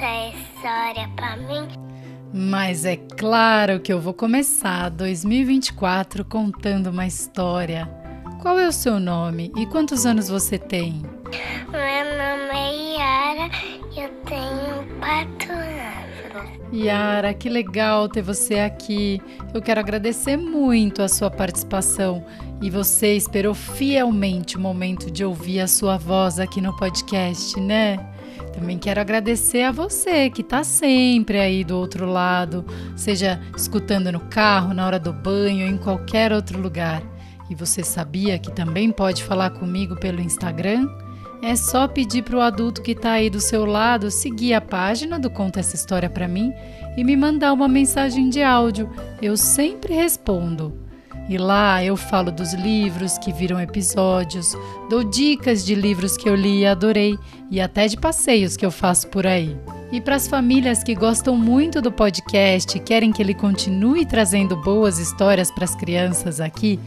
[0.00, 1.68] essa história pra mim?
[2.32, 7.86] Mas é claro que eu vou começar 2024 contando uma história.
[8.40, 11.02] Qual é o seu nome e quantos anos você tem?
[11.70, 13.50] Meu nome é Yara
[13.94, 16.70] e eu tenho quatro anos.
[16.72, 19.20] Yara, que legal ter você aqui.
[19.52, 22.24] Eu quero agradecer muito a sua participação
[22.62, 27.98] e você esperou fielmente o momento de ouvir a sua voz aqui no podcast, né?
[28.52, 32.64] Também quero agradecer a você que está sempre aí do outro lado,
[32.96, 37.02] seja escutando no carro, na hora do banho, em qualquer outro lugar.
[37.48, 40.88] E você sabia que também pode falar comigo pelo Instagram?
[41.42, 45.18] É só pedir para o adulto que está aí do seu lado seguir a página
[45.18, 46.52] do Conta Essa História para mim
[46.96, 48.90] e me mandar uma mensagem de áudio.
[49.22, 50.79] Eu sempre respondo.
[51.30, 54.52] E lá eu falo dos livros que viram episódios,
[54.88, 57.16] dou dicas de livros que eu li e adorei
[57.48, 59.56] e até de passeios que eu faço por aí.
[59.92, 64.56] E para as famílias que gostam muito do podcast e querem que ele continue trazendo
[64.56, 66.80] boas histórias para as crianças aqui,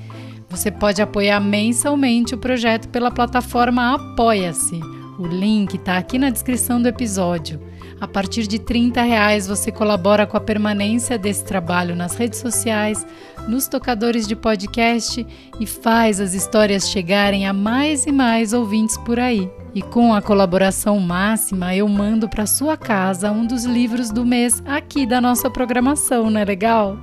[0.50, 4.78] você pode apoiar mensalmente o projeto pela plataforma Apoia-se.
[5.18, 7.62] O link está aqui na descrição do episódio.
[8.04, 13.08] A partir de 30 reais você colabora com a permanência desse trabalho nas redes sociais,
[13.48, 15.26] nos tocadores de podcast
[15.58, 19.50] e faz as histórias chegarem a mais e mais ouvintes por aí.
[19.74, 24.62] E com a colaboração máxima, eu mando para sua casa um dos livros do mês
[24.66, 26.98] aqui da nossa programação, não é legal?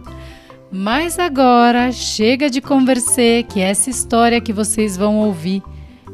[0.70, 5.62] Mas agora chega de conversar, que essa história que vocês vão ouvir,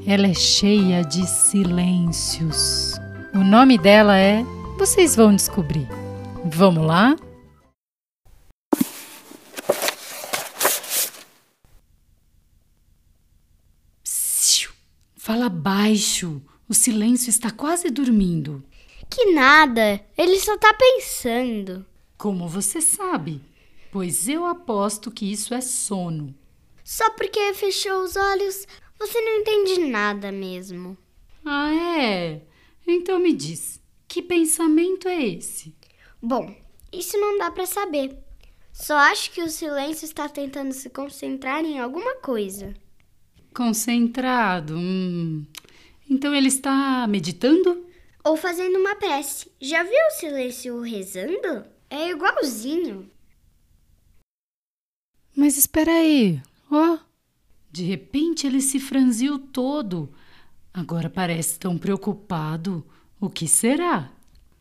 [0.06, 2.94] ela é cheia de silêncios.
[3.34, 4.44] O nome dela é
[4.76, 5.88] vocês vão descobrir.
[6.44, 7.16] Vamos lá?
[14.04, 14.70] Psiu,
[15.16, 16.42] fala baixo.
[16.68, 18.62] O silêncio está quase dormindo.
[19.08, 21.86] Que nada, ele só tá pensando.
[22.18, 23.40] Como você sabe?
[23.90, 26.34] Pois eu aposto que isso é sono.
[26.84, 28.66] Só porque fechou os olhos,
[28.98, 30.98] você não entende nada mesmo.
[31.44, 32.42] Ah, é?
[32.86, 35.74] Então me diz, que pensamento é esse?
[36.22, 36.54] Bom,
[36.92, 38.18] isso não dá para saber.
[38.72, 42.74] Só acho que o silêncio está tentando se concentrar em alguma coisa.
[43.54, 44.76] Concentrado?
[44.76, 45.46] Hum.
[46.08, 47.86] Então ele está meditando?
[48.24, 49.50] Ou fazendo uma prece.
[49.60, 51.64] Já viu o silêncio rezando?
[51.88, 53.10] É igualzinho.
[55.34, 56.40] Mas espera aí.
[56.70, 56.98] Ó, oh.
[57.70, 60.12] de repente ele se franziu todo.
[60.72, 62.86] Agora parece tão preocupado.
[63.20, 64.10] O que será?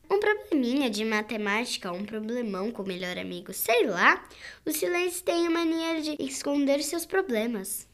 [0.10, 4.24] Um probleminha de matemática, um problemão com o melhor amigo, sei lá.
[4.66, 7.88] O silêncio tem a mania de esconder seus problemas.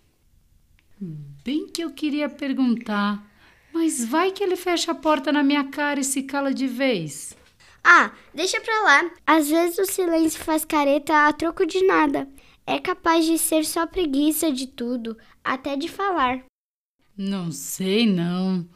[0.99, 3.25] Bem que eu queria perguntar,
[3.73, 7.35] mas vai que ele fecha a porta na minha cara e se cala de vez.
[7.83, 9.11] Ah, deixa pra lá.
[9.25, 12.27] Às vezes o silêncio faz careta a troco de nada.
[12.67, 16.43] É capaz de ser só preguiça de tudo, até de falar.
[17.17, 18.67] Não sei, não.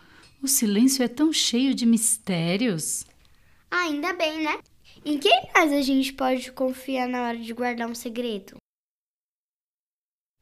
[0.45, 3.03] O silêncio é tão cheio de mistérios.
[3.71, 4.59] Ah, ainda bem, né?
[5.03, 8.57] Em quem mais a gente pode confiar na hora de guardar um segredo?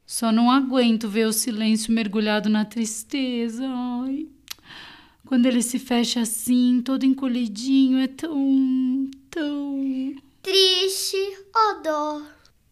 [0.06, 3.63] Só não aguento ver o silêncio mergulhado na tristeza.
[3.66, 4.28] Ai.
[5.25, 9.09] Quando ele se fecha assim, todo encolhidinho, é tão.
[9.30, 10.16] tão.
[10.42, 11.16] Triste,
[11.56, 12.22] oh dó.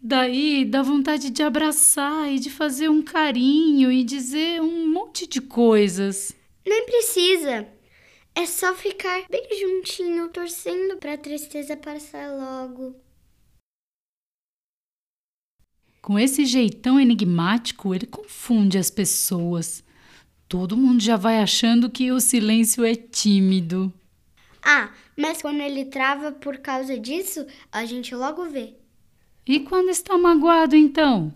[0.02, 5.40] Daí dá vontade de abraçar e de fazer um carinho e dizer um monte de
[5.40, 6.36] coisas.
[6.66, 7.68] Nem precisa.
[8.34, 12.96] É só ficar bem juntinho, torcendo para a tristeza passar logo.
[16.02, 19.84] Com esse jeitão enigmático, ele confunde as pessoas.
[20.48, 23.94] Todo mundo já vai achando que o silêncio é tímido.
[24.64, 28.74] Ah, mas quando ele trava por causa disso, a gente logo vê.
[29.46, 31.34] E quando está magoado, então?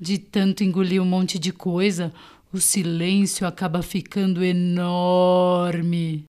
[0.00, 2.12] De tanto engolir um monte de coisa,
[2.52, 6.24] o silêncio acaba ficando enorme.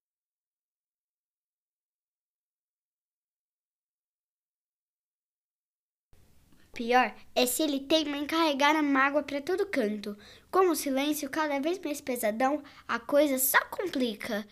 [6.72, 10.18] Pior é se ele teima em carregar a mágoa para todo canto.
[10.50, 14.48] Com o silêncio cada vez mais pesadão, a coisa só complica.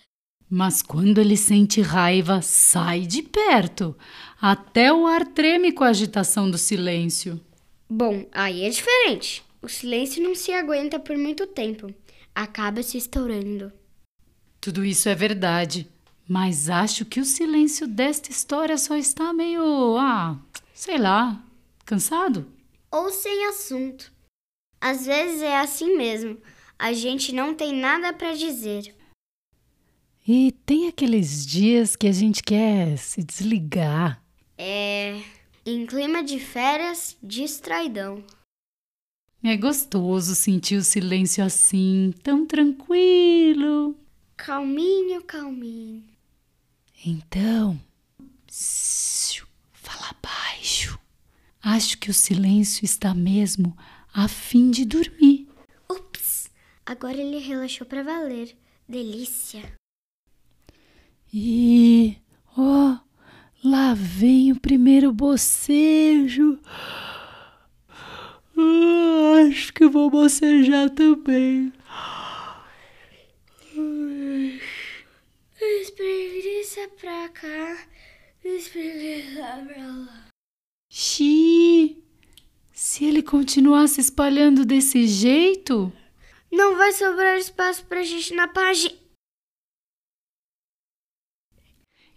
[0.48, 3.98] Mas quando ele sente raiva, sai de perto.
[4.40, 7.40] Até o ar treme com a agitação do silêncio.
[7.90, 9.44] Bom, aí é diferente.
[9.62, 11.94] O silêncio não se aguenta por muito tempo.
[12.34, 13.72] Acaba se estourando.
[14.60, 15.88] Tudo isso é verdade.
[16.28, 19.98] Mas acho que o silêncio desta história só está meio.
[19.98, 20.40] Ah,
[20.74, 21.44] sei lá.
[21.86, 22.48] Cansado?
[22.90, 24.12] Ou sem assunto.
[24.80, 26.38] Às vezes é assim mesmo.
[26.80, 28.96] A gente não tem nada para dizer.
[30.28, 34.24] E tem aqueles dias que a gente quer se desligar.
[34.58, 35.22] É.
[35.66, 38.24] Em clima de férias, distraidão.
[39.44, 43.98] É gostoso sentir o silêncio assim, tão tranquilo.
[44.38, 46.04] Calminho, calminho.
[47.04, 47.82] Então,
[48.46, 51.00] psiu, fala baixo.
[51.60, 53.76] Acho que o silêncio está mesmo
[54.14, 55.48] a fim de dormir.
[55.90, 56.52] Ups!
[56.86, 58.56] Agora ele relaxou pra valer.
[58.88, 59.74] Delícia.
[61.34, 62.16] E,
[62.56, 62.98] ó,
[63.64, 66.60] lá vem o primeiro bocejo.
[68.58, 71.72] Ah, acho que vou bocejar também.
[75.60, 77.88] Espreguiça pra cá,
[78.44, 80.28] espreguiça pra lá.
[80.90, 81.98] Xi,
[82.74, 85.92] se ele continuar se espalhando desse jeito,
[86.52, 88.94] Não vai sobrar espaço pra gente na página.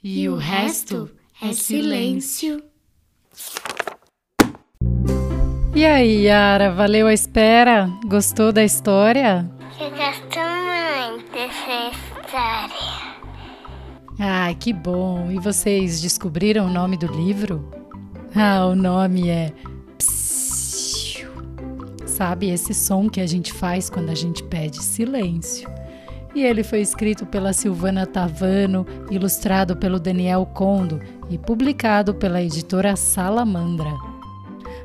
[0.03, 1.11] e, o resto
[1.41, 2.63] é silêncio.
[5.75, 7.91] E aí, Yara, valeu a espera?
[8.07, 9.51] Gostou da história?
[9.81, 13.15] Eu gosto muito dessa história.
[14.21, 15.33] Ah, que bom!
[15.33, 17.69] E vocês descobriram o nome do livro?
[18.37, 19.53] Ah, o nome é.
[19.99, 21.29] Psiu.
[22.07, 25.69] Sabe esse som que a gente faz quando a gente pede silêncio?
[26.37, 32.95] E ele foi escrito pela Silvana Tavano, ilustrado pelo Daniel Condo e publicado pela editora
[32.95, 34.14] Salamandra.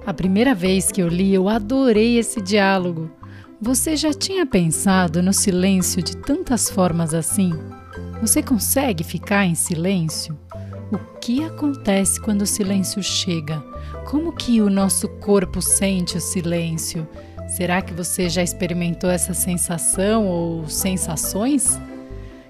[0.06, 3.12] A primeira vez que eu li, eu adorei esse diálogo.
[3.62, 7.54] Você já tinha pensado no silêncio de tantas formas assim?
[8.22, 10.38] Você consegue ficar em silêncio?
[10.92, 13.64] O que acontece quando o silêncio chega?
[14.10, 17.08] Como que o nosso corpo sente o silêncio?
[17.50, 21.80] Será que você já experimentou essa sensação ou sensações?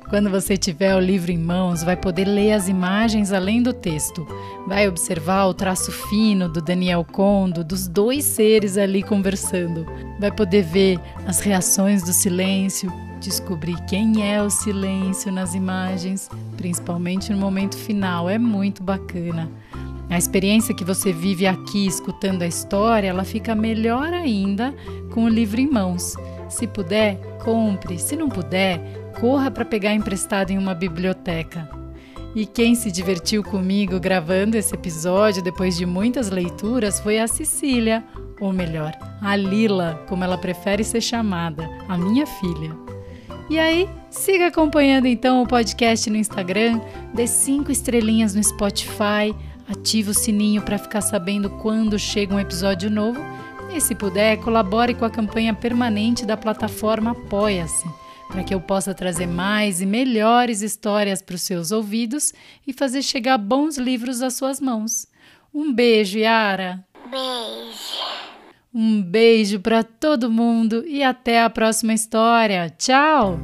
[0.09, 4.27] Quando você tiver o livro em mãos, vai poder ler as imagens além do texto.
[4.67, 9.85] Vai observar o traço fino do Daniel Condo, dos dois seres ali conversando.
[10.19, 16.27] Vai poder ver as reações do silêncio, descobrir quem é o silêncio nas imagens,
[16.57, 18.27] principalmente no momento final.
[18.27, 19.47] É muito bacana.
[20.09, 24.73] A experiência que você vive aqui escutando a história, ela fica melhor ainda
[25.11, 26.15] com o livro em mãos.
[26.49, 27.99] Se puder, compre.
[27.99, 28.81] Se não puder,
[29.19, 31.69] corra para pegar emprestado em uma biblioteca.
[32.35, 38.03] E quem se divertiu comigo gravando esse episódio depois de muitas leituras foi a Cecília,
[38.39, 42.71] ou melhor, a Lila, como ela prefere ser chamada, a minha filha.
[43.49, 46.79] E aí, siga acompanhando então o podcast no Instagram,
[47.13, 49.35] dê cinco estrelinhas no Spotify,
[49.67, 53.19] ative o sininho para ficar sabendo quando chega um episódio novo
[53.73, 57.87] e, se puder, colabore com a campanha permanente da plataforma Apoia-se,
[58.29, 62.31] para que eu possa trazer mais e melhores histórias para os seus ouvidos
[62.65, 65.07] e fazer chegar bons livros às suas mãos.
[65.53, 66.85] Um beijo, Yara!
[67.09, 67.99] Beijo.
[68.71, 72.69] Um beijo para todo mundo e até a próxima história.
[72.77, 73.39] Tchau!